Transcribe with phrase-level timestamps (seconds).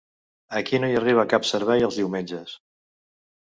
[0.59, 2.59] Aquí no hi arriba cap servei els diumenges.